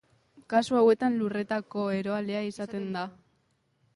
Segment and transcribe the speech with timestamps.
[0.53, 3.07] Kasu hauetan lurrerako eroalea izaten da.